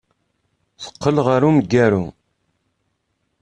Teqqel 0.83 1.17
ɣer 1.25 1.41
umgaru. 1.49 2.05